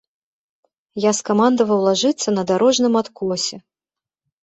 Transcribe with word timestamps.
Я 1.03 1.11
скамандаваў 1.19 1.79
лажыцца 1.91 2.29
на 2.41 2.49
дарожным 2.55 2.93
адкосе. 3.07 3.57